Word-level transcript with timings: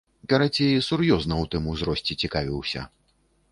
Карацей, 0.31 0.77
сур'ёзна 0.87 1.35
ў 1.41 1.45
тым 1.53 1.69
узросце 1.75 2.19
цікавіўся. 2.25 2.89